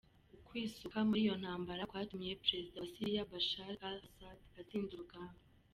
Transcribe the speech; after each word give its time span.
Ukwisuka 0.37 0.97
muri 1.07 1.19
iyo 1.25 1.35
ntambara 1.41 1.87
kwatumye 1.89 2.39
prezida 2.43 2.77
wa 2.79 2.87
Syria 2.93 3.29
Bashar 3.31 3.73
al-Assad 3.87 4.39
atsinda 4.61 4.91
urugamba. 4.95 5.39